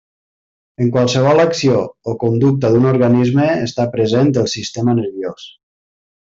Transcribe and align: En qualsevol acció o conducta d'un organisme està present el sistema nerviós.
En 0.85 0.87
qualsevol 0.95 1.41
acció 1.43 1.83
o 2.13 2.15
conducta 2.25 2.73
d'un 2.77 2.89
organisme 2.93 3.47
està 3.69 3.89
present 3.95 4.35
el 4.45 4.51
sistema 4.57 5.01
nerviós. 5.05 5.49